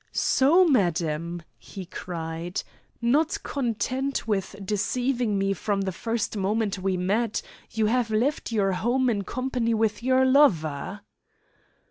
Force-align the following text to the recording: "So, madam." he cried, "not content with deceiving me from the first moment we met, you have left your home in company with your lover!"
"So, 0.13 0.65
madam." 0.65 1.43
he 1.59 1.85
cried, 1.85 2.63
"not 3.03 3.37
content 3.43 4.27
with 4.27 4.55
deceiving 4.65 5.37
me 5.37 5.53
from 5.53 5.81
the 5.81 5.91
first 5.91 6.35
moment 6.35 6.79
we 6.79 6.97
met, 6.97 7.43
you 7.69 7.85
have 7.85 8.09
left 8.09 8.51
your 8.51 8.71
home 8.71 9.11
in 9.11 9.23
company 9.23 9.75
with 9.75 10.01
your 10.01 10.25
lover!" 10.25 11.01